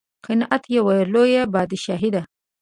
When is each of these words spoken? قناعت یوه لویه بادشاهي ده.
قناعت 0.25 0.63
یوه 0.77 0.95
لویه 1.13 1.43
بادشاهي 1.53 2.09
ده. 2.15 2.21